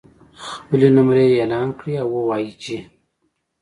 خپلې 0.47 0.87
نمرې 0.95 1.25
اعلان 1.37 1.67
کړي 1.79 1.93
او 2.03 2.07
ووایي 2.15 2.51
چې 2.63 2.77